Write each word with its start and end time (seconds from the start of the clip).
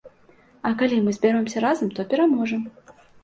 А 0.69 0.71
калі 0.79 0.97
мы 1.09 1.13
збяромся 1.17 1.63
разам, 1.67 1.93
то 1.99 2.05
мы 2.05 2.09
пераможам. 2.13 2.61